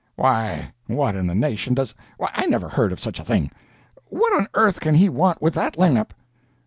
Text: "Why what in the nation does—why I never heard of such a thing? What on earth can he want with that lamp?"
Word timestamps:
"Why 0.15 0.73
what 0.87 1.13
in 1.13 1.27
the 1.27 1.35
nation 1.35 1.75
does—why 1.75 2.31
I 2.33 2.47
never 2.47 2.67
heard 2.69 2.91
of 2.91 2.99
such 2.99 3.19
a 3.19 3.23
thing? 3.23 3.51
What 4.05 4.33
on 4.33 4.47
earth 4.55 4.79
can 4.79 4.95
he 4.95 5.09
want 5.09 5.43
with 5.43 5.53
that 5.53 5.77
lamp?" 5.77 6.15